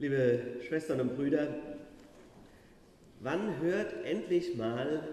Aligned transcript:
Liebe 0.00 0.60
Schwestern 0.66 1.00
und 1.00 1.14
Brüder, 1.14 1.54
wann 3.20 3.60
hört 3.60 4.04
endlich 4.04 4.56
mal 4.56 5.08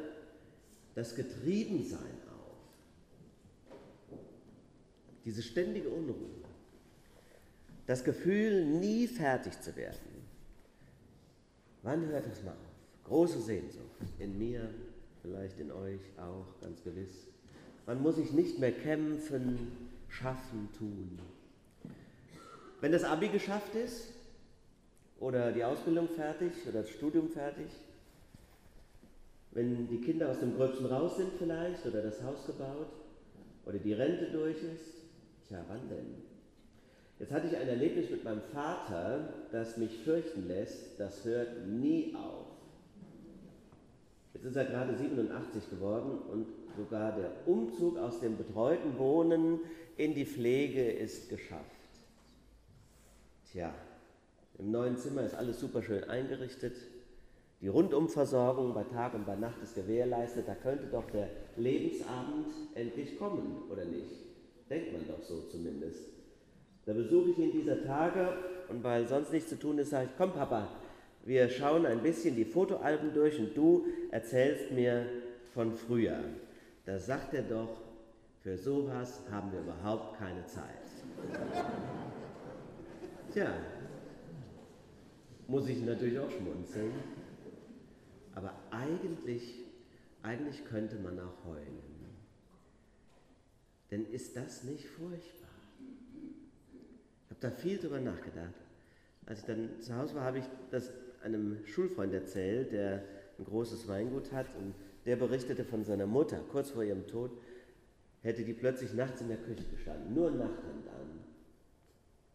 das 0.96 1.16
Getriebensein 1.16 2.18
auf? 2.28 4.18
Diese 5.24 5.44
ständige 5.44 5.88
Unruhe, 5.88 6.42
das 7.86 8.04
Gefühl, 8.04 8.66
nie 8.66 9.06
fertig 9.06 9.62
zu 9.62 9.76
werden. 9.76 10.00
Wann 11.84 12.08
hört 12.08 12.26
das 12.26 12.44
mal 12.44 12.52
auf? 12.52 13.04
Große 13.04 13.40
Sehnsucht 13.40 13.86
in 14.18 14.40
mir, 14.40 14.68
vielleicht 15.22 15.60
in 15.60 15.72
euch 15.72 16.02
auch, 16.18 16.60
ganz 16.60 16.84
gewiss. 16.84 17.28
Wann 17.86 18.02
muss 18.02 18.18
ich 18.18 18.32
nicht 18.32 18.58
mehr 18.58 18.72
kämpfen, 18.72 19.78
schaffen, 20.10 20.70
tun? 20.76 21.20
Wenn 22.80 22.92
das 22.92 23.04
Abi 23.04 23.28
geschafft 23.28 23.76
ist 23.76 24.14
oder 25.22 25.52
die 25.52 25.64
Ausbildung 25.64 26.10
fertig 26.10 26.52
oder 26.68 26.82
das 26.82 26.90
Studium 26.90 27.30
fertig, 27.30 27.68
wenn 29.52 29.88
die 29.88 30.02
Kinder 30.02 30.30
aus 30.30 30.40
dem 30.40 30.58
Gröbsten 30.58 30.88
raus 30.88 31.18
sind 31.18 31.32
vielleicht 31.38 31.86
oder 31.86 32.02
das 32.02 32.22
Haus 32.24 32.46
gebaut 32.48 32.88
oder 33.66 33.78
die 33.78 33.94
Rente 33.94 34.32
durch 34.32 34.58
ist, 34.58 35.04
tja, 35.48 35.64
wann 35.68 35.88
denn? 35.90 36.16
Jetzt 37.20 37.32
hatte 37.32 37.48
ich 37.48 37.56
ein 37.56 37.68
Erlebnis 37.68 38.10
mit 38.10 38.24
meinem 38.24 38.42
Vater, 38.52 39.32
das 39.52 39.78
mich 39.78 39.96
fürchten 40.00 40.48
lässt, 40.48 41.00
das 41.00 41.24
hört 41.24 41.68
nie 41.68 42.16
auf. 42.16 42.48
Jetzt 44.34 44.46
ist 44.46 44.56
er 44.56 44.66
gerade 44.66 44.98
87 44.98 45.70
geworden 45.70 46.18
und 46.32 46.48
sogar 46.76 47.16
der 47.16 47.32
Umzug 47.46 48.00
aus 48.00 48.22
dem 48.22 48.38
betreuten 48.38 48.98
Wohnen 48.98 49.60
in 49.98 50.16
die 50.16 50.26
Pflege 50.26 50.90
ist 50.90 51.30
geschafft. 51.30 51.66
Tja, 53.52 53.72
im 54.62 54.72
neuen 54.72 54.96
Zimmer 54.96 55.24
ist 55.24 55.34
alles 55.34 55.60
super 55.60 55.82
schön 55.82 56.04
eingerichtet. 56.04 56.76
Die 57.62 57.68
Rundumversorgung 57.68 58.76
bei 58.76 58.84
Tag 58.84 59.16
und 59.16 59.26
bei 59.26 59.36
Nacht 59.36 59.60
ist 59.64 59.74
gewährleistet. 59.74 60.48
Da 60.48 60.54
könnte 60.54 60.86
doch 60.86 61.10
der 61.10 61.30
Lebensabend 61.58 62.46
endlich 62.76 63.18
kommen, 63.18 63.64
oder 63.72 63.86
nicht? 63.86 64.12
Denkt 64.70 64.94
man 64.94 65.08
doch 65.08 65.24
so 65.24 65.42
zumindest. 65.52 66.00
Da 66.86 66.94
besuche 66.94 67.32
ich 67.32 67.40
ihn 67.40 67.52
dieser 67.52 67.84
Tage 67.84 68.38
und 68.70 68.84
weil 68.84 69.08
sonst 69.08 69.34
nichts 69.34 69.50
zu 69.50 69.58
tun 69.58 69.80
ist, 69.80 69.90
sage 69.90 70.10
ich, 70.12 70.18
komm 70.18 70.32
Papa, 70.32 70.68
wir 71.26 71.50
schauen 71.50 71.86
ein 71.86 72.02
bisschen 72.02 72.36
die 72.36 72.46
Fotoalben 72.46 73.14
durch 73.14 73.40
und 73.40 73.58
du 73.58 73.86
erzählst 74.12 74.72
mir 74.72 75.06
von 75.54 75.74
früher. 75.74 76.20
Da 76.86 77.00
sagt 77.00 77.34
er 77.34 77.44
doch, 77.44 77.82
für 78.42 78.58
sowas 78.58 79.22
haben 79.32 79.52
wir 79.52 79.60
überhaupt 79.60 80.18
keine 80.18 80.46
Zeit. 80.46 80.82
Tja, 83.34 83.52
muss 85.52 85.68
ich 85.68 85.82
natürlich 85.82 86.18
auch 86.18 86.32
schmunzeln. 86.32 86.94
Aber 88.34 88.54
eigentlich, 88.72 89.66
eigentlich 90.24 90.64
könnte 90.66 90.96
man 90.98 91.20
auch 91.20 91.46
heulen. 91.46 91.92
Denn 93.92 94.06
ist 94.06 94.38
das 94.38 94.64
nicht 94.64 94.88
furchtbar? 94.88 95.50
Ich 97.26 97.30
habe 97.32 97.42
da 97.42 97.52
viel 97.52 97.78
drüber 97.78 98.00
nachgedacht. 98.00 98.54
Als 99.26 99.42
ich 99.42 99.46
dann 99.46 99.82
zu 99.82 99.96
Hause 99.96 100.16
war, 100.16 100.24
habe 100.24 100.40
ich 100.40 100.46
das 100.72 100.90
einem 101.22 101.66
Schulfreund 101.66 102.14
erzählt, 102.14 102.72
der 102.72 103.04
ein 103.38 103.44
großes 103.44 103.88
Weingut 103.90 104.32
hat 104.32 104.48
und 104.58 104.74
der 105.06 105.18
berichtete 105.18 105.66
von 105.66 105.84
seiner 105.84 106.08
Mutter, 106.08 106.40
kurz 106.52 106.70
vor 106.70 106.84
ihrem 106.84 107.06
Tod, 107.08 107.32
hätte 108.22 108.46
die 108.46 108.54
plötzlich 108.54 108.94
nachts 108.94 109.20
in 109.20 109.28
der 109.28 109.38
Küche 109.38 109.66
gestanden, 109.70 110.14
nur 110.14 110.32
Nachthand 110.32 110.88
an. 110.88 111.20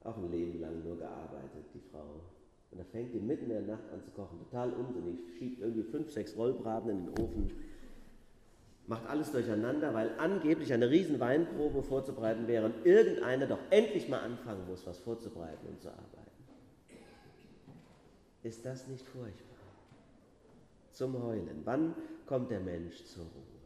Auch 0.04 0.18
ein 0.18 0.30
Leben 0.30 0.60
lang 0.60 0.84
nur 0.84 0.98
gearbeitet, 0.98 1.64
die 1.74 1.80
Frau. 1.90 2.20
Und 2.70 2.78
da 2.78 2.84
fängt 2.84 3.14
die 3.14 3.20
mitten 3.20 3.44
in 3.44 3.66
der 3.66 3.76
Nacht 3.76 3.90
an 3.92 4.02
zu 4.02 4.10
kochen, 4.10 4.38
total 4.38 4.72
unsinnig, 4.72 5.18
schiebt 5.38 5.60
irgendwie 5.60 5.84
fünf, 5.84 6.10
sechs 6.10 6.36
Rollbraten 6.36 6.90
in 6.90 7.06
den 7.06 7.18
Ofen, 7.18 7.50
macht 8.86 9.06
alles 9.06 9.32
durcheinander, 9.32 9.94
weil 9.94 10.10
angeblich 10.18 10.72
eine 10.72 10.90
riesen 10.90 11.18
Weinprobe 11.18 11.82
vorzubereiten 11.82 12.46
wäre 12.46 12.66
und 12.66 12.86
irgendeiner 12.86 13.46
doch 13.46 13.58
endlich 13.70 14.08
mal 14.08 14.20
anfangen 14.20 14.66
muss, 14.68 14.86
was 14.86 14.98
vorzubereiten 14.98 15.66
und 15.66 15.80
zu 15.80 15.88
arbeiten. 15.88 16.26
Ist 18.42 18.64
das 18.64 18.86
nicht 18.86 19.04
furchtbar? 19.06 19.56
Zum 20.92 21.22
Heulen. 21.22 21.62
Wann 21.64 21.94
kommt 22.26 22.50
der 22.50 22.60
Mensch 22.60 23.04
zur 23.04 23.24
Ruhe? 23.24 23.56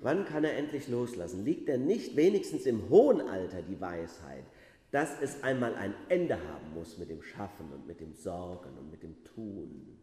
Wann 0.00 0.24
kann 0.24 0.44
er 0.44 0.56
endlich 0.56 0.88
loslassen? 0.88 1.44
Liegt 1.44 1.68
er 1.68 1.78
nicht 1.78 2.16
wenigstens 2.16 2.66
im 2.66 2.88
hohen 2.88 3.20
Alter 3.20 3.62
die 3.62 3.80
Weisheit, 3.80 4.44
dass 4.90 5.20
es 5.20 5.42
einmal 5.42 5.74
ein 5.74 5.94
Ende 6.08 6.42
haben 6.48 6.72
muss 6.74 6.96
mit 6.96 7.10
dem 7.10 7.22
Schaffen 7.22 7.70
und 7.72 7.86
mit 7.86 8.00
dem 8.00 8.14
Sorgen 8.14 8.76
und 8.78 8.90
mit 8.90 9.02
dem 9.02 9.22
Tun? 9.24 9.98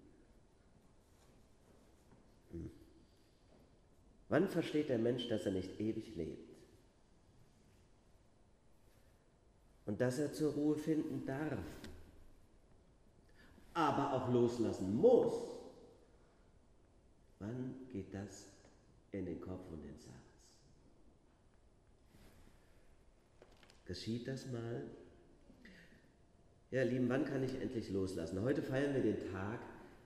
Hm. 2.51 2.69
Wann 4.29 4.47
versteht 4.47 4.89
der 4.89 4.99
Mensch, 4.99 5.27
dass 5.27 5.45
er 5.45 5.53
nicht 5.53 5.79
ewig 5.79 6.15
lebt? 6.15 6.55
Und 9.85 10.01
dass 10.01 10.19
er 10.19 10.33
zur 10.33 10.53
Ruhe 10.53 10.75
finden 10.75 11.25
darf, 11.25 11.59
aber 13.73 14.13
auch 14.13 14.31
loslassen 14.31 14.95
muss? 14.95 15.33
Wann 17.39 17.75
geht 17.91 18.13
das 18.13 18.47
in 19.11 19.25
den 19.25 19.39
Kopf 19.41 19.71
und 19.71 19.83
ins 19.85 20.05
Herz? 20.07 20.34
Geschieht 23.85 24.27
das 24.27 24.47
mal? 24.51 24.83
Ja, 26.71 26.83
Lieben, 26.83 27.07
wann 27.07 27.23
kann 27.25 27.43
ich 27.43 27.61
endlich 27.61 27.91
loslassen? 27.91 28.41
Heute 28.41 28.63
feiern 28.63 28.95
wir 28.95 29.01
den 29.01 29.19
Tag 29.31 29.59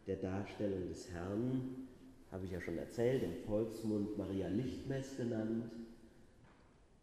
der 0.06 0.18
Darstellung 0.18 0.90
des 0.90 1.10
Herrn, 1.12 1.88
habe 2.32 2.46
ich 2.46 2.52
ja 2.52 2.60
schon 2.60 2.78
erzählt, 2.78 3.24
im 3.24 3.36
Volksmund 3.46 4.18
Maria 4.18 4.50
Lichtmess 4.50 5.16
genannt. 5.16 5.72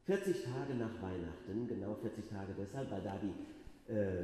40 0.04 0.44
Tage 0.44 0.74
nach 0.74 1.02
Weihnachten, 1.02 1.66
genau 1.66 1.94
40 1.94 2.28
Tage 2.28 2.52
deshalb, 2.58 2.90
weil 2.90 3.02
da 3.02 3.18
die 3.18 3.92
äh, 3.92 4.22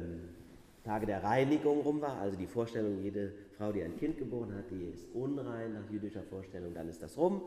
Tage 0.83 1.07
der 1.07 1.23
Reinigung 1.23 1.81
rum 1.81 2.01
war, 2.01 2.19
also 2.19 2.37
die 2.37 2.47
Vorstellung, 2.47 3.01
jede 3.01 3.33
Frau, 3.57 3.71
die 3.71 3.81
ein 3.81 3.97
Kind 3.97 4.17
geboren 4.17 4.53
hat, 4.53 4.69
die 4.69 4.91
ist 4.93 5.07
unrein 5.13 5.73
nach 5.73 5.89
jüdischer 5.89 6.23
Vorstellung, 6.23 6.73
dann 6.73 6.87
ist 6.87 7.01
das 7.01 7.17
rum, 7.17 7.41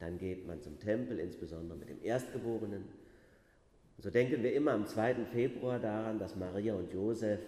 dann 0.00 0.18
geht 0.18 0.46
man 0.46 0.60
zum 0.60 0.78
Tempel, 0.78 1.18
insbesondere 1.18 1.78
mit 1.78 1.88
dem 1.88 2.02
Erstgeborenen. 2.02 2.84
Und 3.98 4.04
so 4.04 4.10
denken 4.10 4.44
wir 4.44 4.54
immer 4.54 4.70
am 4.70 4.86
2. 4.86 5.26
Februar 5.32 5.80
daran, 5.80 6.20
dass 6.20 6.36
Maria 6.36 6.74
und 6.74 6.92
Josef 6.92 7.40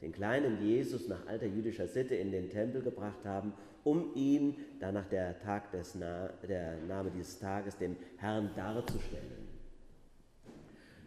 den 0.00 0.12
kleinen 0.12 0.64
Jesus 0.64 1.08
nach 1.08 1.26
alter 1.26 1.46
jüdischer 1.46 1.88
Sitte 1.88 2.14
in 2.14 2.30
den 2.30 2.48
Tempel 2.48 2.80
gebracht 2.80 3.24
haben, 3.24 3.52
um 3.82 4.14
ihn, 4.14 4.54
danach 4.78 5.06
der, 5.06 5.40
Tag 5.40 5.72
des 5.72 5.96
Na 5.96 6.30
der 6.48 6.76
Name 6.86 7.10
dieses 7.10 7.40
Tages, 7.40 7.76
dem 7.76 7.96
Herrn 8.18 8.50
darzustellen. 8.54 9.48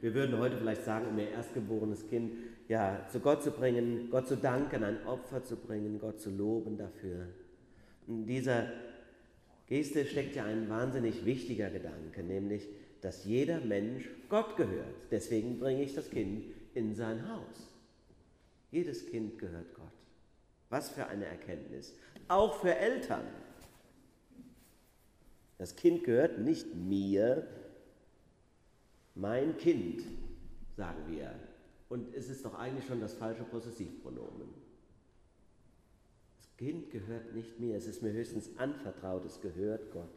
Wir 0.01 0.13
würden 0.13 0.37
heute 0.37 0.57
vielleicht 0.57 0.83
sagen, 0.83 1.07
um 1.07 1.17
ihr 1.17 1.29
erstgeborenes 1.29 2.05
Kind 2.09 2.33
ja, 2.67 3.07
zu 3.09 3.21
Gott 3.21 3.41
zu 3.41 3.51
bringen, 3.51 4.09
Gott 4.11 4.27
zu 4.27 4.35
danken, 4.35 4.83
ein 4.83 5.05
Opfer 5.07 5.45
zu 5.45 5.55
bringen, 5.55 5.97
Gott 5.97 6.19
zu 6.19 6.29
loben 6.29 6.77
dafür. 6.77 7.27
In 8.05 8.25
dieser 8.25 8.67
Geste 9.67 10.03
steckt 10.05 10.35
ja 10.35 10.43
ein 10.43 10.67
wahnsinnig 10.67 11.23
wichtiger 11.23 11.69
Gedanke, 11.69 12.21
nämlich, 12.21 12.67
dass 13.01 13.25
jeder 13.25 13.59
Mensch 13.61 14.09
Gott 14.29 14.55
gehört. 14.57 14.95
Deswegen 15.11 15.59
bringe 15.59 15.83
ich 15.83 15.93
das 15.93 16.09
Kind 16.09 16.45
in 16.73 16.95
sein 16.95 17.29
Haus. 17.29 17.69
Jedes 18.71 19.07
Kind 19.07 19.39
gehört 19.39 19.73
Gott. 19.73 19.85
Was 20.69 20.89
für 20.89 21.07
eine 21.07 21.25
Erkenntnis. 21.25 21.95
Auch 22.27 22.59
für 22.59 22.75
Eltern. 22.75 23.25
Das 25.57 25.75
Kind 25.75 26.03
gehört 26.03 26.39
nicht 26.39 26.73
mir, 26.75 27.45
mein 29.16 29.57
Kind, 29.57 30.03
sagen 30.77 31.11
wir. 31.11 31.35
Und 31.89 32.16
es 32.16 32.29
ist 32.29 32.45
doch 32.45 32.53
eigentlich 32.53 32.85
schon 32.85 33.01
das 33.01 33.13
falsche 33.13 33.43
Possessivpronomen. 33.43 34.47
Das 36.37 36.55
Kind 36.57 36.91
gehört 36.91 37.34
nicht 37.34 37.59
mir, 37.59 37.75
es 37.75 37.87
ist 37.87 38.02
mir 38.02 38.13
höchstens 38.13 38.57
anvertraut, 38.57 39.25
es 39.25 39.41
gehört 39.41 39.91
Gott. 39.91 40.07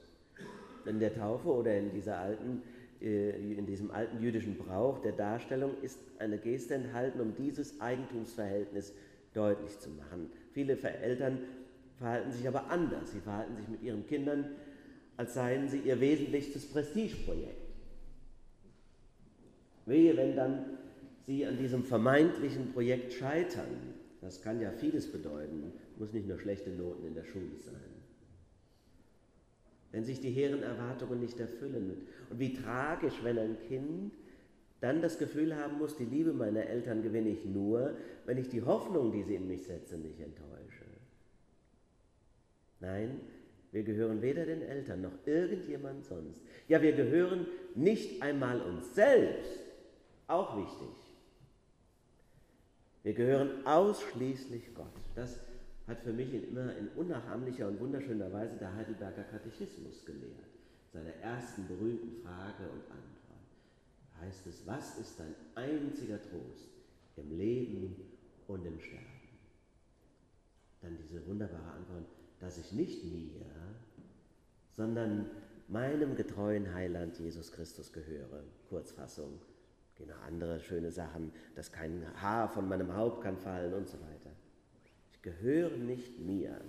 In 0.87 0.99
der 0.99 1.15
Taufe 1.15 1.49
oder 1.49 1.77
in, 1.77 1.93
dieser 1.93 2.19
alten, 2.19 2.63
äh, 3.01 3.31
in 3.31 3.67
diesem 3.67 3.91
alten 3.91 4.23
jüdischen 4.23 4.57
Brauch 4.57 4.99
der 5.01 5.13
Darstellung 5.13 5.73
ist 5.83 5.99
eine 6.19 6.39
Geste 6.39 6.75
enthalten, 6.75 7.21
um 7.21 7.35
dieses 7.37 7.81
Eigentumsverhältnis 7.81 8.93
deutlich 9.35 9.79
zu 9.79 9.91
machen. 9.91 10.31
Viele 10.53 10.79
Eltern 10.79 11.39
verhalten 11.99 12.33
sich 12.33 12.47
aber 12.47 12.71
anders. 12.71 13.13
Sie 13.13 13.21
verhalten 13.21 13.57
sich 13.57 13.69
mit 13.69 13.83
ihren 13.83 14.07
Kindern, 14.07 14.47
als 15.17 15.35
seien 15.35 15.69
sie 15.69 15.79
ihr 15.79 16.01
wesentlichstes 16.01 16.67
Prestigeprojekt. 16.67 17.63
Wehe, 19.87 20.17
wenn 20.17 20.37
dann 20.37 20.65
sie 21.27 21.47
an 21.47 21.59
diesem 21.59 21.85
vermeintlichen 21.85 22.73
Projekt 22.73 23.13
scheitern. 23.13 23.95
Das 24.21 24.43
kann 24.43 24.61
ja 24.61 24.71
vieles 24.71 25.11
bedeuten, 25.11 25.73
muss 25.99 26.13
nicht 26.13 26.29
nur 26.29 26.39
schlechte 26.39 26.71
Noten 26.71 27.07
in 27.07 27.15
der 27.15 27.25
Schule 27.25 27.59
sein. 27.61 27.92
Wenn 29.93 30.05
sich 30.05 30.21
die 30.21 30.31
hehren 30.31 30.63
Erwartungen 30.63 31.21
nicht 31.21 31.39
erfüllen. 31.39 32.07
Und 32.31 32.41
wie 32.41 32.55
tragisch, 32.55 33.23
wenn 33.23 33.39
ein 33.39 33.59
Kind 33.69 34.13
dann 34.81 35.01
das 35.01 35.19
Gefühl 35.19 35.55
haben 35.57 35.79
muss, 35.79 35.97
die 35.97 36.05
Liebe 36.05 36.33
meiner 36.33 36.67
Eltern 36.67 37.03
gewinne 37.03 37.29
ich 37.29 37.45
nur, 37.45 37.95
wenn 38.27 38.39
ich 38.39 38.49
die 38.49 38.63
Hoffnung, 38.63 39.13
die 39.13 39.23
sie 39.23 39.37
in 39.37 39.47
mich 39.47 39.63
setzen, 39.63 40.03
nicht 40.03 40.19
enttäusche. 40.19 40.85
Nein, 42.81 43.21
wir 43.71 43.85
gehören 43.85 44.21
weder 44.21 44.45
den 44.45 44.61
Eltern 44.61 45.03
noch 45.03 45.13
irgendjemand 45.25 46.05
sonst. 46.05 46.43
Ja, 46.67 46.83
wir 46.83 46.93
gehören 46.93 47.47
nicht 47.77 48.21
einmal 48.23 48.61
uns 48.61 48.95
selbst. 48.95 49.61
Auch 50.27 50.57
wichtig. 50.57 50.89
Wir 53.05 53.15
gehören 53.15 53.65
ausschließlich 53.67 54.75
Gott. 54.75 54.93
Das 55.15 55.41
hat 55.93 56.01
für 56.01 56.13
mich 56.13 56.33
immer 56.33 56.75
in 56.77 56.89
unnachahmlicher 56.97 57.69
und 57.69 57.79
wunderschöner 57.79 58.33
Weise 58.33 58.57
der 58.57 58.75
Heidelberger 58.75 59.25
Katechismus 59.25 60.05
gelehrt. 60.07 60.49
Seiner 60.91 61.15
ersten 61.17 61.67
berühmten 61.69 62.23
Frage 62.23 62.65
und 62.65 62.81
Antwort 62.91 63.13
heißt 64.21 64.47
es, 64.47 64.67
was 64.67 64.99
ist 64.99 65.21
dein 65.21 65.35
einziger 65.55 66.21
Trost 66.23 66.71
im 67.17 67.37
Leben 67.37 67.97
und 68.49 68.65
im 68.65 68.81
Sterben? 68.81 69.07
Dann 70.81 70.97
diese 70.97 71.27
wunderbare 71.27 71.73
Antwort, 71.73 72.07
dass 72.41 72.59
ich 72.59 72.73
nicht 72.73 73.05
mir, 73.05 73.45
sondern 74.73 75.31
meinem 75.69 76.17
getreuen 76.17 76.73
Heiland 76.75 77.19
Jesus 77.19 77.53
Christus 77.53 77.93
gehöre. 77.93 78.45
Kurzfassung. 78.69 79.41
Noch 80.05 80.21
andere 80.27 80.59
schöne 80.59 80.91
Sachen, 80.91 81.31
dass 81.55 81.71
kein 81.71 82.05
Haar 82.21 82.49
von 82.49 82.69
meinem 82.69 82.93
Haupt 82.93 83.23
kann 83.23 83.37
fallen 83.37 83.73
und 83.73 83.89
so 83.89 83.99
weiter. 84.01 84.22
Ich 85.23 85.31
gehöre 85.31 85.77
nicht 85.77 86.19
mir. 86.19 86.61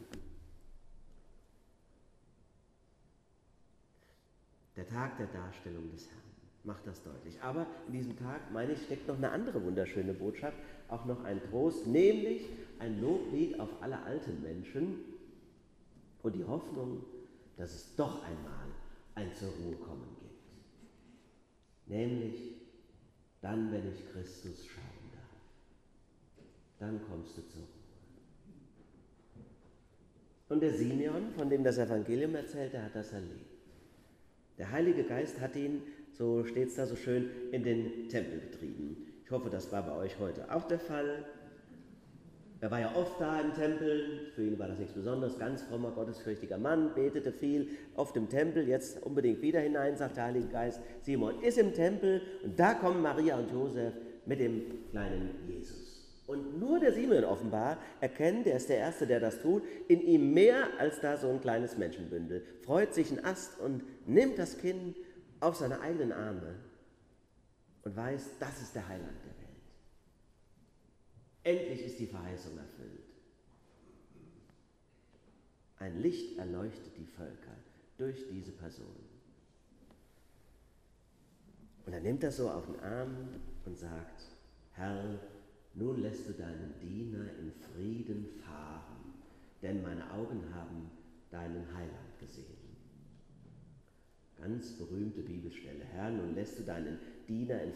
Der 4.76 4.88
Tag 4.88 5.18
der 5.18 5.26
Darstellung 5.26 5.90
des 5.90 6.08
Herrn 6.08 6.22
macht 6.64 6.86
das 6.86 7.02
deutlich. 7.02 7.42
Aber 7.42 7.66
in 7.88 7.94
diesem 7.94 8.16
Tag, 8.16 8.52
meine 8.52 8.74
ich, 8.74 8.84
steckt 8.84 9.08
noch 9.08 9.18
eine 9.18 9.32
andere 9.32 9.64
wunderschöne 9.64 10.14
Botschaft, 10.14 10.56
auch 10.88 11.04
noch 11.06 11.24
ein 11.24 11.42
Trost, 11.50 11.88
nämlich 11.88 12.48
ein 12.78 13.02
Loblied 13.02 13.60
auf 13.60 13.70
alle 13.82 14.00
alten 14.04 14.44
Menschen 14.44 15.00
und 16.22 16.36
die 16.36 16.46
Hoffnung, 16.46 17.04
dass 17.58 17.74
es 17.74 17.96
doch 17.96 18.24
einmal 18.24 18.68
ein 19.16 19.34
zur 19.34 19.50
Ruhe 19.50 19.78
kommen 19.78 20.16
gibt. 20.20 21.88
Nämlich 21.88 22.54
dann, 23.42 23.72
wenn 23.72 23.92
ich 23.92 24.12
Christus 24.12 24.68
schauen 24.68 25.12
darf. 25.12 26.46
Dann 26.78 27.02
kommst 27.10 27.36
du 27.36 27.42
zur 27.48 27.62
Ruhe. 27.62 27.83
Und 30.54 30.60
der 30.62 30.72
Simeon, 30.72 31.32
von 31.36 31.50
dem 31.50 31.64
das 31.64 31.80
Evangelium 31.80 32.36
erzählt, 32.36 32.74
der 32.74 32.84
hat 32.84 32.94
das 32.94 33.12
erlebt. 33.12 33.58
Der 34.60 34.70
Heilige 34.70 35.04
Geist 35.04 35.42
hat 35.42 35.56
ihn, 35.56 35.82
so 36.12 36.46
steht 36.46 36.68
es 36.68 36.76
da 36.76 36.86
so 36.86 36.96
schön, 36.96 37.28
in 37.52 37.64
den 37.64 38.08
Tempel 38.08 38.40
getrieben. 38.40 38.98
Ich 39.26 39.32
hoffe, 39.32 39.50
das 39.50 39.72
war 39.72 39.82
bei 39.82 39.96
euch 39.96 40.20
heute 40.20 40.54
auch 40.54 40.68
der 40.68 40.78
Fall. 40.78 41.26
Er 42.62 42.70
war 42.70 42.80
ja 42.80 42.96
oft 42.96 43.20
da 43.20 43.42
im 43.42 43.52
Tempel, 43.56 44.32
für 44.36 44.44
ihn 44.44 44.60
war 44.60 44.68
das 44.68 44.78
nichts 44.78 44.94
Besonderes, 44.94 45.40
ganz 45.40 45.64
frommer, 45.64 45.90
gottesfürchtiger 45.90 46.60
Mann, 46.60 46.94
betete 46.94 47.32
viel, 47.32 47.70
oft 47.96 48.16
im 48.16 48.30
Tempel, 48.30 48.68
jetzt 48.68 49.02
unbedingt 49.02 49.42
wieder 49.42 49.60
hinein, 49.60 49.98
sagt 49.98 50.18
der 50.18 50.26
Heilige 50.26 50.50
Geist. 50.50 50.80
Simon 51.02 51.42
ist 51.42 51.58
im 51.58 51.74
Tempel 51.74 52.22
und 52.44 52.60
da 52.60 52.76
kommen 52.76 53.02
Maria 53.02 53.40
und 53.40 53.52
Josef 53.52 53.96
mit 54.28 54.40
dem 54.40 54.62
kleinen 54.92 55.32
Jesus. 55.48 55.93
Und 56.34 56.60
nur 56.60 56.80
der 56.80 56.92
Simon 56.92 57.24
offenbar 57.26 57.78
erkennt, 58.02 58.48
er 58.48 58.58
ist 58.58 58.68
der 58.68 58.78
Erste, 58.78 59.06
der 59.06 59.20
das 59.20 59.40
tut, 59.40 59.62
in 59.88 60.02
ihm 60.02 60.34
mehr 60.34 60.68
als 60.80 61.00
da 61.00 61.16
so 61.16 61.30
ein 61.30 61.40
kleines 61.40 61.78
Menschenbündel, 61.78 62.44
freut 62.64 62.92
sich 62.92 63.12
ein 63.12 63.24
Ast 63.24 63.60
und 63.60 63.84
nimmt 64.08 64.40
das 64.40 64.58
Kind 64.58 64.98
auf 65.40 65.56
seine 65.56 65.80
eigenen 65.80 66.12
Arme 66.12 66.56
und 67.84 67.96
weiß, 67.96 68.32
das 68.40 68.64
ist 68.64 68.74
der 68.74 68.88
Heiland 68.88 69.16
der 69.24 69.34
Welt. 71.54 71.62
Endlich 71.62 71.86
ist 71.86 72.00
die 72.00 72.08
Verheißung 72.08 72.58
erfüllt. 72.58 73.04
Ein 75.78 76.02
Licht 76.02 76.40
erleuchtet 76.40 76.98
die 76.98 77.06
Völker 77.06 77.58
durch 78.00 78.28
diese 78.28 78.54
Person. 78.54 78.96
Und 81.86 81.94
er 81.94 82.00
nimmt 82.00 82.24
das 82.24 82.38
so 82.38 82.50
auf 82.50 82.66
den 82.66 82.80
Arm 82.80 83.28
und 83.66 83.78
sagt, 83.78 84.24
Herr, 84.72 85.20
nun 85.74 86.02
lässt 86.02 86.28
du 86.28 86.34
deinen 86.34 86.74
Diener 86.82 87.26
in 87.40 87.52
Frieden 87.52 88.28
fahren, 88.46 89.14
denn 89.62 89.82
meine 89.82 90.12
Augen 90.12 90.42
haben 90.54 90.92
deinen 91.32 91.66
Heiland 91.76 92.20
gesehen. 92.20 92.64
Ganz 94.38 94.74
berühmte 94.78 95.22
Bibelstelle. 95.22 95.84
Herr, 95.86 96.12
nun 96.12 96.36
lässt 96.36 96.60
du 96.60 96.64
deinen 96.64 97.00
Diener 97.28 97.62
in 97.64 97.72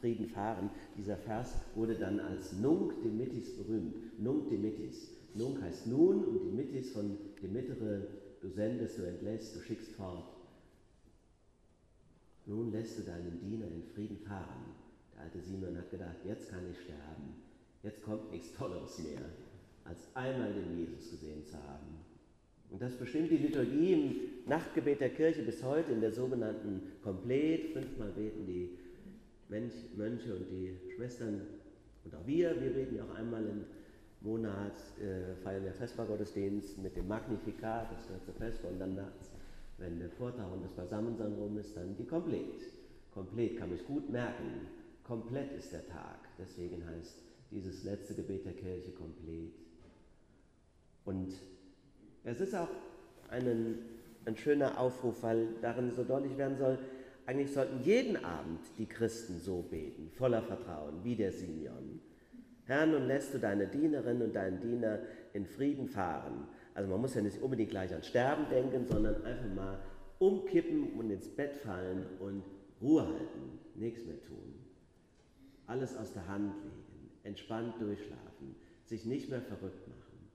Frieden 0.00 0.26
fahren. 0.26 0.70
Dieser 0.96 1.16
Vers 1.16 1.54
wurde 1.74 1.94
dann 1.94 2.20
als 2.20 2.52
Nunc 2.54 3.02
Dimittis 3.02 3.56
berühmt. 3.56 4.20
Nunc 4.20 4.50
Dimittis. 4.50 5.12
Nunc 5.34 5.60
heißt 5.62 5.86
nun 5.86 6.24
und 6.24 6.44
Dimittis 6.44 6.92
von 6.92 7.16
Dimittere, 7.40 8.08
du 8.40 8.48
sendest, 8.48 8.98
du 8.98 9.02
entlässt, 9.02 9.54
du 9.54 9.60
schickst 9.60 9.92
fort. 9.92 10.34
Nun 12.46 12.72
lässt 12.72 12.98
du 12.98 13.02
deinen 13.02 13.38
Diener 13.40 13.66
in 13.66 13.82
Frieden 13.82 14.18
fahren. 14.18 14.74
Der 15.16 15.24
alte 15.24 15.40
Simon 15.40 15.76
hat 15.76 15.90
gedacht, 15.90 16.16
jetzt 16.24 16.50
kann 16.50 16.62
ich 16.70 16.78
sterben. 16.80 17.42
Jetzt 17.82 18.04
kommt 18.04 18.30
nichts 18.30 18.52
Tolleres 18.52 18.98
mehr, 18.98 19.22
als 19.84 19.98
einmal 20.14 20.52
den 20.52 20.78
Jesus 20.78 21.10
gesehen 21.10 21.44
zu 21.44 21.56
haben. 21.56 22.04
Und 22.70 22.82
das 22.82 22.94
bestimmt 22.94 23.30
die 23.30 23.38
Liturgie 23.38 23.92
im 23.92 24.48
Nachtgebet 24.48 25.00
der 25.00 25.10
Kirche 25.10 25.42
bis 25.42 25.62
heute 25.62 25.92
in 25.92 26.00
der 26.00 26.12
sogenannten 26.12 26.82
Komplet. 27.02 27.72
Fünfmal 27.72 28.10
beten 28.10 28.46
die 28.46 28.78
Mönche 29.48 30.34
und 30.34 30.50
die 30.50 30.76
Schwestern 30.94 31.42
und 32.06 32.14
auch 32.14 32.26
wir, 32.26 32.60
wir 32.62 32.70
beten 32.70 32.94
ja 32.94 33.02
auch 33.04 33.16
einmal 33.16 33.44
im 33.44 33.64
Monat, 34.20 34.76
äh, 35.00 35.34
feiern 35.42 35.64
wir 35.64 35.72
Vespergottesdienst 35.72 36.78
mit 36.78 36.96
dem 36.96 37.08
Magnifikat, 37.08 37.90
das 37.92 38.06
gehört 38.06 38.24
zur 38.24 38.34
Vesper, 38.34 38.68
und 38.68 38.78
dann 38.78 38.94
nachts, 38.94 39.32
wenn 39.78 39.98
der 39.98 40.10
Vortag 40.10 40.50
und 40.52 40.64
das 40.64 40.72
Beisammensein 40.72 41.32
rum 41.32 41.58
ist, 41.58 41.76
dann 41.76 41.96
die 41.96 42.06
Komplett. 42.06 42.62
Komplett 43.12 43.58
kann 43.58 43.70
man 43.70 43.78
sich 43.78 43.86
gut 43.86 44.08
merken. 44.08 44.68
Komplett 45.06 45.52
ist 45.52 45.72
der 45.72 45.86
Tag. 45.86 46.18
Deswegen 46.36 46.84
heißt 46.84 47.22
dieses 47.52 47.84
letzte 47.84 48.14
Gebet 48.14 48.44
der 48.44 48.54
Kirche 48.54 48.90
komplett. 48.90 49.52
Und 51.04 51.32
es 52.24 52.40
ist 52.40 52.54
auch 52.56 52.68
einen, 53.30 53.78
ein 54.24 54.36
schöner 54.36 54.80
Aufruf, 54.80 55.22
weil 55.22 55.46
darin 55.62 55.92
so 55.94 56.02
deutlich 56.02 56.36
werden 56.36 56.58
soll, 56.58 56.78
eigentlich 57.24 57.52
sollten 57.52 57.82
jeden 57.84 58.16
Abend 58.24 58.60
die 58.78 58.86
Christen 58.86 59.38
so 59.38 59.62
beten, 59.62 60.10
voller 60.10 60.42
Vertrauen, 60.42 61.04
wie 61.04 61.14
der 61.14 61.30
Simeon. 61.30 62.00
Herr, 62.64 62.86
nun 62.86 63.06
lässt 63.06 63.32
du 63.32 63.38
deine 63.38 63.68
Dienerin 63.68 64.22
und 64.22 64.34
deinen 64.34 64.60
Diener 64.60 64.98
in 65.32 65.46
Frieden 65.46 65.86
fahren. 65.86 66.48
Also 66.74 66.90
man 66.90 67.00
muss 67.00 67.14
ja 67.14 67.22
nicht 67.22 67.40
unbedingt 67.40 67.70
gleich 67.70 67.94
an 67.94 68.02
Sterben 68.02 68.48
denken, 68.50 68.86
sondern 68.86 69.24
einfach 69.24 69.54
mal 69.54 69.78
umkippen 70.18 70.94
und 70.98 71.10
ins 71.10 71.28
Bett 71.28 71.54
fallen 71.56 72.06
und 72.18 72.42
Ruhe 72.80 73.06
halten, 73.06 73.60
nichts 73.76 74.04
mehr 74.04 74.20
tun. 74.22 74.65
Alles 75.66 75.96
aus 75.96 76.12
der 76.12 76.26
Hand 76.28 76.54
legen, 76.62 77.10
entspannt 77.24 77.80
durchschlafen, 77.80 78.54
sich 78.84 79.04
nicht 79.04 79.28
mehr 79.28 79.42
verrückt 79.42 79.88
machen. 79.88 80.30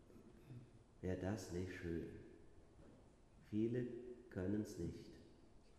Wäre 1.01 1.17
das 1.17 1.51
nicht 1.51 1.73
schön? 1.73 2.05
Viele 3.49 3.87
können 4.29 4.61
es 4.61 4.77
nicht. 4.77 5.09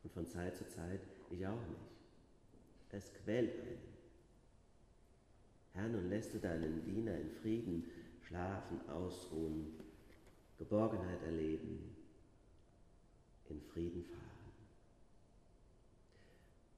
Und 0.02 0.12
von 0.12 0.26
Zeit 0.26 0.56
zu 0.56 0.66
Zeit 0.68 1.00
ich 1.30 1.46
auch 1.46 1.68
nicht. 1.68 1.92
Es 2.90 3.12
quält 3.14 3.58
einen. 3.60 3.92
Herr, 5.72 5.88
nun 5.88 6.10
lässt 6.10 6.34
du 6.34 6.38
deinen 6.38 6.84
Diener 6.84 7.18
in 7.18 7.30
Frieden 7.30 7.84
schlafen, 8.26 8.86
ausruhen, 8.88 9.78
Geborgenheit 10.58 11.22
erleben, 11.22 11.96
in 13.48 13.60
Frieden 13.60 14.04
fahren. 14.04 14.31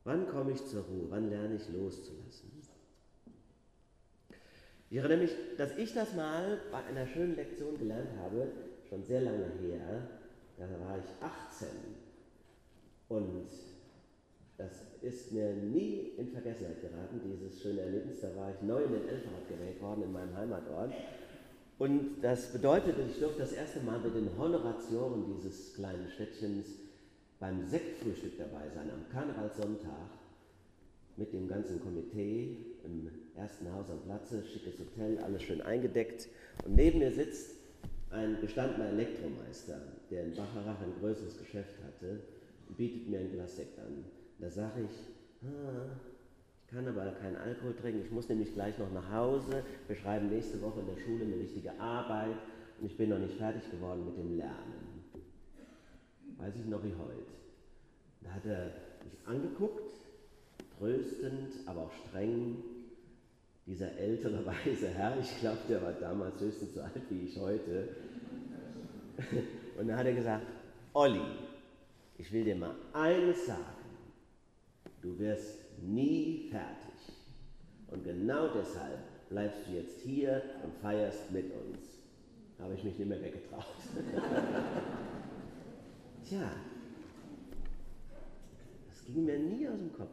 Wann 0.05 0.29
komme 0.29 0.53
ich 0.53 0.65
zur 0.67 0.83
Ruhe? 0.83 1.07
Wann 1.09 1.31
lerne 1.31 1.57
ich 1.57 1.69
loszulassen? 1.71 2.53
Ich 4.91 4.99
erinnere 4.99 5.19
mich, 5.19 5.33
dass 5.57 5.77
ich 5.77 5.95
das 5.95 6.15
mal 6.15 6.61
bei 6.71 6.79
einer 6.85 7.07
schönen 7.07 7.37
Lektion 7.37 7.79
gelernt 7.79 8.11
habe, 8.21 8.49
schon 8.89 9.03
sehr 9.03 9.23
lange 9.23 9.51
her. 9.61 10.09
Da 10.57 10.65
war 10.87 10.99
ich 10.99 11.05
18 11.21 11.69
und 13.09 13.49
das 14.57 14.71
ist 15.03 15.33
mir 15.33 15.53
nie 15.53 16.13
in 16.17 16.29
Vergessenheit 16.29 16.81
geraten, 16.81 17.21
dieses 17.25 17.61
schöne 17.61 17.81
Erlebnis. 17.81 18.21
Da 18.21 18.37
war 18.37 18.53
ich 18.53 18.63
neu 18.63 18.85
in 18.85 18.93
den 18.93 19.09
Elferrat 19.09 19.49
gewählt 19.49 19.81
worden 19.83 20.05
in 20.05 20.13
meinem 20.13 20.37
Heimatort. 20.37 20.93
Und 21.79 22.23
das 22.23 22.53
bedeutete, 22.53 23.03
ich 23.03 23.19
durfte 23.19 23.41
das 23.41 23.53
erste 23.53 23.81
Mal 23.81 23.99
mit 23.99 24.15
den 24.15 24.31
Honoratioren 24.39 25.25
dieses 25.27 25.75
kleinen 25.75 26.09
Städtchens 26.09 26.84
beim 27.45 27.63
Sektfrühstück 27.67 28.39
dabei 28.39 28.71
sein, 28.75 28.89
am 28.91 29.07
Karnevalssonntag 29.13 30.09
mit 31.19 31.31
dem 31.35 31.47
ganzen 31.47 31.79
Komitee 31.79 32.57
im 32.85 33.11
ersten 33.37 33.71
Haus 33.71 33.91
am 33.91 34.01
Platze, 34.01 34.43
schickes 34.43 34.79
Hotel, 34.79 35.19
alles 35.19 35.43
schön 35.43 35.61
eingedeckt. 35.61 36.27
Und 36.65 36.75
neben 36.77 37.01
mir 37.01 37.13
sitzt 37.13 37.57
ein 38.11 38.39
gestandener 38.41 38.89
Elektromeister, 38.89 39.79
der 40.11 40.25
in 40.25 40.31
Bacharach 40.31 40.81
ein 40.81 40.95
größeres 41.01 41.39
Geschäft 41.39 41.75
hatte 41.85 42.21
bietet 42.79 43.09
mir 43.11 43.19
ein 43.19 43.31
Glas 43.31 43.57
Sekt 43.57 43.79
an. 43.79 44.07
Da 44.39 44.49
sage 44.49 44.89
ich, 44.89 45.47
ah, 45.47 46.01
kann 46.67 46.89
aber 46.89 47.13
keinen 47.13 47.37
Alkohol 47.37 47.75
trinken. 47.75 48.01
Ich 48.07 48.11
muss 48.11 48.31
nämlich 48.31 48.55
gleich 48.55 48.79
noch 48.79 48.91
nach 48.91 49.13
Hause. 49.13 49.63
Wir 49.87 49.97
schreiben 49.97 50.31
nächste 50.31 50.63
Woche 50.63 50.81
in 50.81 50.87
der 50.87 50.97
Schule 50.97 51.25
eine 51.25 51.39
wichtige 51.39 51.79
Arbeit 51.79 52.37
und 52.81 52.87
ich 52.87 52.97
bin 52.97 53.11
noch 53.11 53.19
nicht 53.19 53.37
fertig 53.37 53.71
geworden 53.71 54.07
mit 54.07 54.17
dem 54.17 54.39
Lernen. 54.39 54.84
Weiß 56.39 56.55
ich 56.57 56.67
noch 56.67 56.83
wie 56.83 56.95
heute. 56.95 57.33
Da 58.23 58.31
hat 58.31 58.47
er 58.47 58.73
mich 59.05 59.17
angeguckt, 59.27 59.95
tröstend, 60.79 61.53
aber 61.67 61.83
auch 61.83 61.93
streng. 62.09 62.57
Dieser 63.67 63.97
ältere 63.97 64.45
weise 64.65 64.89
Herr, 64.89 65.19
ich 65.19 65.41
glaube, 65.41 65.59
der 65.69 65.83
war 65.83 65.93
damals 65.93 66.41
höchstens 66.41 66.75
so 66.75 66.83
alt 66.83 67.03
wie 67.09 67.27
ich 67.27 67.39
heute. 67.39 67.89
Und 69.79 69.89
dann 69.89 69.97
hat 69.97 70.07
er 70.07 70.15
gesagt, 70.15 70.47
Olli, 70.93 71.23
ich 72.19 72.31
will 72.33 72.45
dir 72.45 72.57
mal 72.57 72.75
eines 72.93 73.47
sagen. 73.47 73.65
Du 75.03 75.19
wirst 75.19 75.59
nie 75.83 76.49
fertig. 76.51 77.15
Und 77.89 78.05
genau 78.05 78.49
deshalb 78.49 78.99
bleibst 79.29 79.67
du 79.67 79.73
jetzt 79.73 80.01
hier 80.01 80.43
und 80.63 80.75
feierst 80.83 81.31
mit 81.33 81.47
uns. 81.53 81.79
Habe 82.59 82.75
ich 82.75 82.85
mich 82.85 82.99
nicht 82.99 83.09
mehr 83.09 83.21
weggetraut. 83.21 83.65
Tja, 86.25 86.51
das 88.89 89.05
ging 89.05 89.25
mir 89.27 89.39
nie 89.39 89.69
aus 89.69 89.79
dem 89.79 89.93
Kopf. 89.93 90.11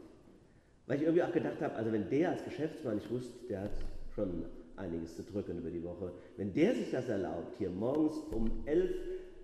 Weil 0.88 0.98
ich 0.98 1.04
irgendwie 1.04 1.24
auch 1.24 1.32
gedacht 1.32 1.62
habe, 1.62 1.76
also 1.76 1.92
wenn 1.92 2.10
der 2.10 2.32
als 2.32 2.44
Geschäftsmann, 2.44 2.98
ich 2.98 3.10
wusste, 3.10 3.48
der 3.48 3.62
hat 3.62 3.72
schon 4.14 4.46
einiges 4.76 5.16
zu 5.16 5.24
drücken 5.24 5.60
über 5.60 5.70
die 5.70 5.84
Woche, 5.84 6.12
wenn 6.38 6.54
der 6.54 6.76
sich 6.76 6.92
das 6.92 7.08
erlaubt, 7.08 7.58
hier 7.58 7.70
morgens 7.70 8.18
um 8.32 8.52
elf 8.66 8.94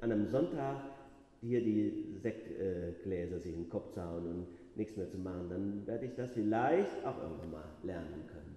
an 0.02 0.12
einem 0.12 0.28
Sonntag 0.28 0.82
hier 1.42 1.62
die 1.62 2.18
Sektgläser 2.22 3.40
sich 3.40 3.54
in 3.54 3.64
den 3.64 3.70
Kopf 3.70 3.94
zu 3.94 4.04
hauen 4.04 4.28
und 4.28 4.48
nichts 4.76 4.98
mehr 4.98 5.10
zu 5.10 5.18
machen, 5.18 5.50
dann 5.50 5.88
werde 5.88 6.06
ich 6.06 6.16
das 6.16 6.32
vielleicht 6.32 7.06
auch 7.06 7.22
irgendwann 7.22 7.52
mal 7.52 7.70
lernen 7.84 8.28
können. 8.28 8.56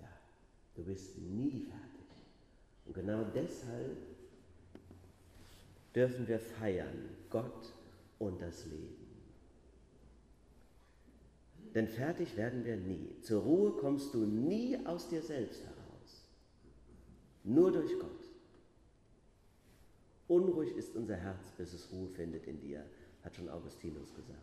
Ja, 0.00 0.08
du 0.76 0.84
bist 0.84 1.18
nie 1.18 1.66
fertig. 1.68 2.06
Und 2.86 2.94
genau 2.94 3.24
deshalb 3.34 3.96
dürfen 5.94 6.28
wir 6.28 6.38
feiern, 6.38 7.16
Gott 7.30 7.72
und 8.18 8.40
das 8.40 8.66
Leben. 8.66 8.96
Denn 11.74 11.88
fertig 11.88 12.36
werden 12.36 12.64
wir 12.64 12.76
nie. 12.76 13.20
Zur 13.22 13.42
Ruhe 13.42 13.72
kommst 13.72 14.12
du 14.14 14.24
nie 14.24 14.78
aus 14.86 15.08
dir 15.08 15.22
selbst 15.22 15.62
heraus. 15.62 16.24
Nur 17.44 17.72
durch 17.72 17.98
Gott. 17.98 18.10
Unruhig 20.26 20.76
ist 20.76 20.96
unser 20.96 21.16
Herz, 21.16 21.52
bis 21.56 21.72
es 21.72 21.90
Ruhe 21.92 22.08
findet 22.08 22.46
in 22.46 22.60
dir 22.60 22.84
hat 23.24 23.36
schon 23.36 23.48
Augustinus 23.48 24.14
gesagt. 24.14 24.38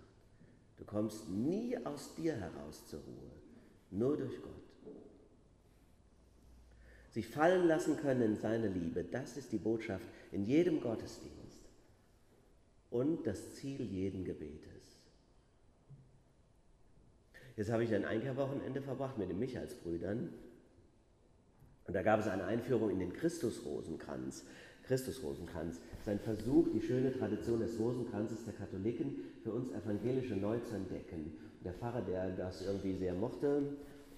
Du 0.78 0.86
kommst 0.86 1.28
nie 1.30 1.78
aus 1.86 2.14
dir 2.16 2.36
heraus 2.36 2.86
zur 2.88 3.00
Ruhe, 3.00 3.32
nur 3.92 4.18
durch 4.18 4.42
Gott. 4.42 4.52
Sich 7.12 7.28
fallen 7.28 7.68
lassen 7.68 7.98
können 7.98 8.22
in 8.22 8.36
seine 8.36 8.68
Liebe, 8.68 9.04
das 9.04 9.38
ist 9.38 9.52
die 9.52 9.58
Botschaft 9.58 10.08
in 10.32 10.44
jedem 10.44 10.82
Gottesdienst 10.82 11.37
und 12.90 13.26
das 13.26 13.56
Ziel 13.56 13.82
jeden 13.82 14.24
Gebetes. 14.26 14.68
Jetzt 17.56 17.72
habe 17.72 17.84
ich 17.84 17.94
ein 17.94 18.06
Einkehrwochenende 18.06 18.82
verbracht 18.82 19.18
mit 19.18 19.30
den 19.30 19.40
Michaelsbrüdern 19.40 20.30
und 21.88 21.94
da 21.94 22.04
gab 22.04 22.20
es 22.20 22.28
eine 22.28 22.44
Einführung 22.44 22.92
in 22.92 23.00
den 23.00 23.14
Christusrosenkranz. 23.14 24.44
Christusrosenkranz. 24.84 25.80
Sein 26.06 26.20
Versuch, 26.20 26.68
die 26.74 26.82
schöne 26.82 27.12
Tradition 27.12 27.60
des 27.60 27.80
Rosenkranzes 27.80 28.46
der 28.46 28.54
Katholiken 28.54 29.16
für 29.44 29.52
uns 29.52 29.72
Evangelische 29.72 30.36
neu 30.36 30.60
zu 30.60 30.76
entdecken. 30.76 31.38
Und 31.58 31.66
der 31.66 31.74
Pfarrer, 31.74 32.02
der 32.02 32.32
das 32.32 32.66
irgendwie 32.66 32.96
sehr 32.96 33.14
mochte, 33.14 33.64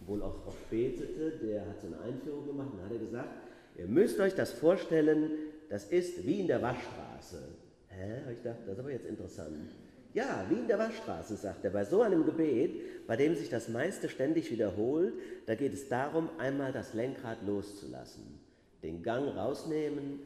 wohl 0.01 0.21
auch 0.21 0.47
oft 0.47 0.69
betete, 0.69 1.31
der 1.43 1.67
hat 1.67 1.81
so 1.81 1.87
eine 1.87 1.99
Einführung 2.01 2.47
gemacht 2.47 2.69
und 2.73 2.83
hat 2.83 2.91
er 2.91 2.99
gesagt, 2.99 3.29
ihr 3.77 3.87
müsst 3.87 4.19
euch 4.19 4.35
das 4.35 4.51
vorstellen, 4.51 5.31
das 5.69 5.85
ist 5.85 6.25
wie 6.25 6.39
in 6.39 6.47
der 6.47 6.61
Waschstraße. 6.61 7.43
Hä? 7.89 8.31
Ich 8.31 8.41
dachte, 8.41 8.63
das 8.65 8.73
ist 8.73 8.79
aber 8.79 8.91
jetzt 8.91 9.05
interessant. 9.05 9.71
Ja, 10.13 10.45
wie 10.49 10.55
in 10.55 10.67
der 10.67 10.79
Waschstraße, 10.79 11.35
sagt 11.35 11.63
er. 11.65 11.71
Bei 11.71 11.85
so 11.85 12.01
einem 12.01 12.25
Gebet, 12.25 13.05
bei 13.05 13.15
dem 13.15 13.35
sich 13.35 13.49
das 13.49 13.69
meiste 13.69 14.09
ständig 14.09 14.51
wiederholt, 14.51 15.13
da 15.45 15.55
geht 15.55 15.73
es 15.73 15.87
darum, 15.87 16.29
einmal 16.39 16.71
das 16.71 16.93
Lenkrad 16.93 17.45
loszulassen, 17.45 18.39
den 18.81 19.03
Gang 19.03 19.35
rausnehmen 19.35 20.21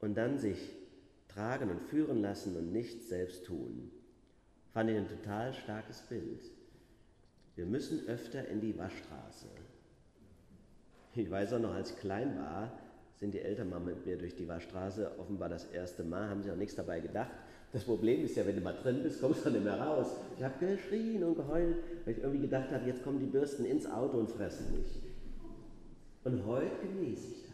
und 0.00 0.16
dann 0.16 0.38
sich 0.38 0.58
tragen 1.28 1.70
und 1.70 1.82
führen 1.82 2.20
lassen 2.20 2.56
und 2.56 2.72
nichts 2.72 3.08
selbst 3.08 3.46
tun. 3.46 3.90
Fand 4.72 4.90
ich 4.90 4.96
ein 4.96 5.08
total 5.08 5.54
starkes 5.54 6.02
Bild. 6.02 6.50
Wir 7.54 7.64
müssen 7.64 8.06
öfter 8.08 8.46
in 8.48 8.60
die 8.60 8.76
Waschstraße. 8.76 9.46
Ich 11.14 11.30
weiß 11.30 11.54
auch 11.54 11.60
noch, 11.60 11.72
als 11.72 11.92
ich 11.92 11.98
klein 11.98 12.38
war, 12.38 12.78
sind 13.18 13.32
die 13.32 13.40
Eltern 13.40 13.70
mal 13.70 13.80
mit 13.80 14.04
mir 14.04 14.18
durch 14.18 14.36
die 14.36 14.46
Waschstraße, 14.46 15.18
offenbar 15.18 15.48
das 15.48 15.64
erste 15.66 16.04
Mal, 16.04 16.28
haben 16.28 16.42
sie 16.42 16.50
auch 16.50 16.56
nichts 16.56 16.74
dabei 16.74 17.00
gedacht. 17.00 17.30
Das 17.72 17.84
Problem 17.84 18.24
ist 18.24 18.36
ja, 18.36 18.46
wenn 18.46 18.56
du 18.56 18.62
mal 18.62 18.74
drin 18.74 19.02
bist, 19.02 19.20
kommst 19.20 19.44
du 19.44 19.50
nicht 19.50 19.64
mehr 19.64 19.80
raus. 19.80 20.08
Ich 20.36 20.44
habe 20.44 20.64
geschrien 20.64 21.24
und 21.24 21.34
geheult, 21.34 21.76
weil 22.04 22.14
ich 22.14 22.22
irgendwie 22.22 22.42
gedacht 22.42 22.70
habe, 22.70 22.86
jetzt 22.86 23.02
kommen 23.02 23.18
die 23.18 23.26
Bürsten 23.26 23.64
ins 23.64 23.86
Auto 23.86 24.18
und 24.18 24.30
fressen 24.30 24.72
mich. 24.78 25.02
Und 26.24 26.44
heute 26.44 26.70
genieße 26.82 27.28
ich 27.28 27.46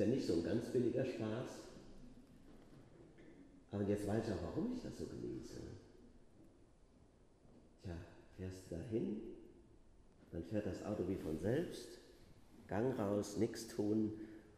ja 0.00 0.06
nicht 0.06 0.26
so 0.26 0.34
ein 0.34 0.44
ganz 0.44 0.66
billiger 0.68 1.04
Spaß. 1.04 1.60
Aber 3.72 3.82
jetzt 3.84 4.08
weiß 4.08 4.26
ich 4.26 4.32
auch, 4.32 4.42
warum 4.42 4.72
ich 4.74 4.82
das 4.82 4.96
so 4.98 5.06
genieße. 5.06 5.60
Tja, 7.82 7.94
fährst 8.36 8.64
du 8.68 8.76
dahin, 8.76 9.20
dann 10.32 10.42
fährt 10.44 10.66
das 10.66 10.84
Auto 10.84 11.06
wie 11.06 11.16
von 11.16 11.38
selbst, 11.38 11.99
Gang 12.70 12.96
raus, 12.96 13.36
nichts 13.36 13.66
tun, 13.66 14.12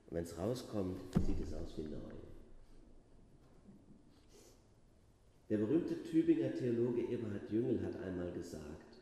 und 0.06 0.16
wenn 0.16 0.24
es 0.24 0.36
rauskommt, 0.36 1.00
sieht 1.24 1.40
es 1.40 1.54
aus 1.54 1.78
wie 1.78 1.84
neu. 1.84 2.12
Der 5.48 5.56
berühmte 5.56 6.02
Tübinger 6.02 6.54
Theologe 6.54 7.00
Eberhard 7.10 7.50
Jüngel 7.50 7.82
hat 7.82 7.98
einmal 8.02 8.30
gesagt, 8.32 8.98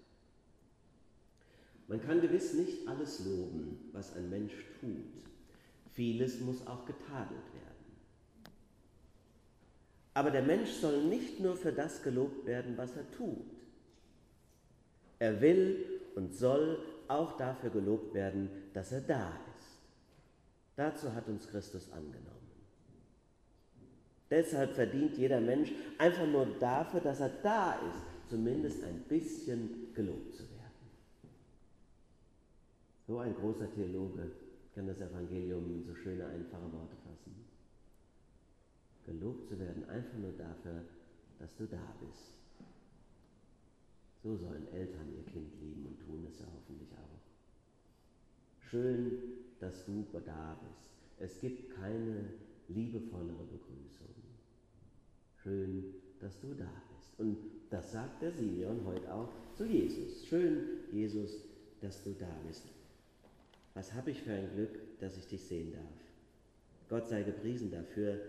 man 1.89 2.01
kann 2.01 2.21
gewiss 2.21 2.55
nicht 2.55 2.87
alles 2.87 3.25
loben, 3.25 3.91
was 3.93 4.15
ein 4.15 4.31
Mensch 4.31 4.55
tut. 4.81 5.25
Vieles 5.91 6.39
muss 6.39 6.65
auch 6.69 6.87
getadelt 6.87 7.53
werden. 7.53 7.71
Aber 10.15 10.31
der 10.31 10.43
Mensch 10.43 10.71
soll 10.71 11.03
nicht 11.03 11.41
nur 11.41 11.57
für 11.57 11.73
das 11.73 12.05
gelobt 12.05 12.47
werden, 12.47 12.77
was 12.77 12.97
er 12.97 13.11
tut. 13.11 13.51
Er 15.19 15.41
will 15.41 15.85
und 16.15 16.33
soll 16.33 16.79
auch 17.11 17.37
dafür 17.37 17.71
gelobt 17.71 18.15
werden, 18.15 18.49
dass 18.73 18.93
er 18.93 19.01
da 19.01 19.33
ist. 19.57 19.81
Dazu 20.77 21.13
hat 21.13 21.29
uns 21.29 21.49
Christus 21.49 21.91
angenommen. 21.93 22.41
Deshalb 24.31 24.75
verdient 24.75 25.19
jeder 25.19 25.41
Mensch 25.41 25.73
einfach 25.99 26.27
nur 26.27 26.47
dafür, 26.61 27.01
dass 27.01 27.21
er 27.21 27.31
da 27.43 27.73
ist, 27.73 28.31
zumindest 28.31 28.85
ein 28.85 29.01
bisschen 29.09 29.93
gelobt 29.93 30.35
zu 30.35 30.45
werden. 30.45 30.61
So 33.09 33.19
ein 33.19 33.35
großer 33.35 33.69
Theologe 33.75 34.31
kann 34.73 34.87
das 34.87 35.01
Evangelium 35.01 35.69
in 35.69 35.85
so 35.85 35.95
schöne, 35.97 36.27
einfache 36.27 36.73
Worte 36.73 36.95
fassen. 37.05 37.45
Gelobt 39.05 39.49
zu 39.49 39.59
werden 39.59 39.89
einfach 39.89 40.17
nur 40.17 40.33
dafür, 40.33 40.85
dass 41.41 41.53
du 41.57 41.67
da 41.67 41.93
bist. 42.01 42.40
So 44.23 44.37
sollen 44.37 44.67
Eltern 44.73 45.13
ihr 45.17 45.25
Kind 45.33 45.51
lieben 45.61 45.87
und 45.87 45.99
tun 46.01 46.27
es 46.29 46.39
ja 46.41 46.47
hoffentlich 46.55 46.91
auch. 46.93 48.69
Schön, 48.69 49.13
dass 49.59 49.85
du 49.87 50.05
da 50.25 50.61
bist. 50.63 50.91
Es 51.19 51.41
gibt 51.41 51.75
keine 51.75 52.25
liebevollere 52.69 53.45
Begrüßung. 53.45 54.15
Schön, 55.43 55.95
dass 56.21 56.39
du 56.41 56.55
da 56.55 56.71
bist. 56.95 57.19
Und 57.19 57.39
das 57.71 57.93
sagt 57.93 58.23
der 58.23 58.33
Simeon 58.33 58.85
heute 58.85 59.13
auch 59.13 59.31
zu 59.55 59.65
Jesus. 59.65 60.27
Schön, 60.27 60.65
Jesus, 60.93 61.45
dass 61.81 62.05
du 62.05 62.13
da 62.13 62.29
bist. 62.47 62.65
Was 63.75 63.95
habe 63.95 64.11
ich 64.11 64.23
für 64.23 64.33
ein 64.33 64.51
Glück, 64.55 64.99
dass 65.01 65.17
ich 65.17 65.27
dich 65.27 65.43
sehen 65.43 65.73
darf. 65.73 65.83
Gott 66.89 67.09
sei 67.09 67.23
gepriesen 67.23 67.71
dafür, 67.71 68.21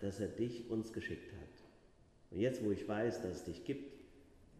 dass 0.00 0.20
er 0.20 0.28
dich 0.28 0.68
uns 0.70 0.92
geschickt 0.92 1.32
hat. 1.32 1.48
Und 2.30 2.40
jetzt, 2.40 2.64
wo 2.64 2.70
ich 2.70 2.88
weiß, 2.88 3.22
dass 3.22 3.36
es 3.36 3.44
dich 3.44 3.64
gibt, 3.64 3.93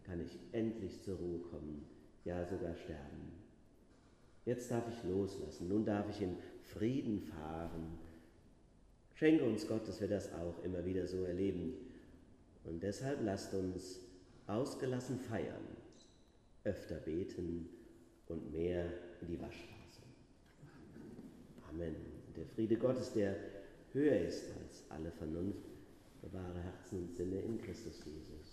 kann 0.05 0.21
ich 0.21 0.37
endlich 0.51 1.01
zur 1.01 1.17
Ruhe 1.17 1.39
kommen, 1.39 1.85
ja 2.23 2.45
sogar 2.45 2.75
sterben. 2.75 3.31
Jetzt 4.45 4.69
darf 4.69 4.83
ich 4.89 5.03
loslassen, 5.09 5.67
nun 5.69 5.85
darf 5.85 6.07
ich 6.09 6.21
in 6.21 6.37
Frieden 6.61 7.19
fahren. 7.19 7.97
Schenke 9.15 9.43
uns 9.45 9.67
Gott, 9.67 9.87
dass 9.87 10.01
wir 10.01 10.07
das 10.07 10.31
auch 10.33 10.63
immer 10.63 10.85
wieder 10.85 11.07
so 11.07 11.23
erleben. 11.23 11.73
Und 12.63 12.83
deshalb 12.83 13.23
lasst 13.23 13.53
uns 13.53 13.99
ausgelassen 14.47 15.19
feiern, 15.19 15.65
öfter 16.63 16.95
beten 16.95 17.69
und 18.27 18.51
mehr 18.51 18.91
in 19.21 19.27
die 19.27 19.39
Waschstraße. 19.39 20.01
Amen. 21.69 21.95
Der 22.35 22.45
Friede 22.45 22.75
Gottes, 22.75 23.13
der 23.13 23.35
höher 23.93 24.19
ist 24.19 24.51
als 24.61 24.83
alle 24.89 25.11
Vernunft, 25.11 25.69
bewahre 26.21 26.59
Herzen 26.59 27.03
und 27.03 27.15
Sinne 27.15 27.39
in 27.39 27.57
Christus 27.61 28.03
Jesus. 28.05 28.44